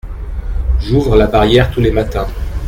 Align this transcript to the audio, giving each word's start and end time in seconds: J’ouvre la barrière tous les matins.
J’ouvre 0.79 1.15
la 1.15 1.27
barrière 1.27 1.69
tous 1.69 1.79
les 1.79 1.91
matins. 1.91 2.25